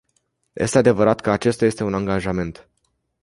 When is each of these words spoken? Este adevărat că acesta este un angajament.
Este 0.55 0.77
adevărat 0.77 1.19
că 1.21 1.31
acesta 1.31 1.65
este 1.65 1.83
un 1.83 1.93
angajament. 1.93 2.69